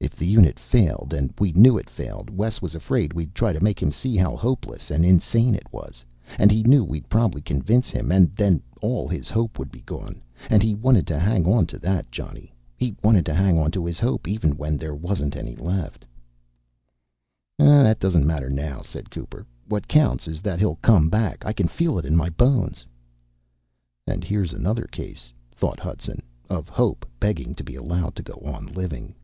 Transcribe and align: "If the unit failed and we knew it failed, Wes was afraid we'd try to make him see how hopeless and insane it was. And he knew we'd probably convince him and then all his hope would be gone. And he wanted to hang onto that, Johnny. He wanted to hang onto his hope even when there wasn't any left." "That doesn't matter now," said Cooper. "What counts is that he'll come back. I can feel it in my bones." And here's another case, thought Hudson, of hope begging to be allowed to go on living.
"If 0.00 0.16
the 0.16 0.26
unit 0.26 0.58
failed 0.60 1.14
and 1.14 1.32
we 1.38 1.52
knew 1.52 1.78
it 1.78 1.88
failed, 1.88 2.28
Wes 2.28 2.60
was 2.60 2.74
afraid 2.74 3.14
we'd 3.14 3.34
try 3.34 3.52
to 3.54 3.62
make 3.62 3.80
him 3.82 3.90
see 3.90 4.16
how 4.16 4.36
hopeless 4.36 4.90
and 4.90 5.02
insane 5.04 5.54
it 5.54 5.72
was. 5.72 6.04
And 6.38 6.50
he 6.52 6.62
knew 6.62 6.84
we'd 6.84 7.08
probably 7.08 7.40
convince 7.40 7.88
him 7.90 8.12
and 8.12 8.34
then 8.36 8.62
all 8.82 9.08
his 9.08 9.30
hope 9.30 9.58
would 9.58 9.72
be 9.72 9.80
gone. 9.80 10.20
And 10.50 10.62
he 10.62 10.74
wanted 10.74 11.06
to 11.06 11.18
hang 11.18 11.46
onto 11.46 11.78
that, 11.78 12.10
Johnny. 12.12 12.52
He 12.76 12.94
wanted 13.02 13.24
to 13.26 13.34
hang 13.34 13.58
onto 13.58 13.82
his 13.84 13.98
hope 13.98 14.28
even 14.28 14.58
when 14.58 14.76
there 14.76 14.94
wasn't 14.94 15.36
any 15.36 15.56
left." 15.56 16.04
"That 17.58 17.98
doesn't 17.98 18.26
matter 18.26 18.50
now," 18.50 18.82
said 18.82 19.10
Cooper. 19.10 19.46
"What 19.68 19.88
counts 19.88 20.28
is 20.28 20.42
that 20.42 20.58
he'll 20.58 20.76
come 20.76 21.08
back. 21.08 21.46
I 21.46 21.52
can 21.54 21.66
feel 21.66 21.98
it 21.98 22.04
in 22.04 22.14
my 22.16 22.28
bones." 22.28 22.84
And 24.06 24.22
here's 24.22 24.52
another 24.52 24.84
case, 24.84 25.32
thought 25.50 25.80
Hudson, 25.80 26.22
of 26.50 26.68
hope 26.68 27.06
begging 27.18 27.54
to 27.54 27.64
be 27.64 27.74
allowed 27.74 28.14
to 28.16 28.22
go 28.22 28.34
on 28.44 28.66
living. 28.66 29.14